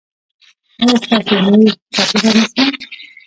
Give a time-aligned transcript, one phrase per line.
[0.79, 2.65] ایا ستاسو اونۍ ښه تیره نه شوه؟